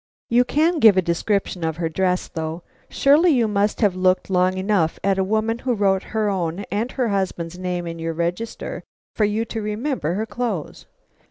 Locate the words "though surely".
2.27-3.29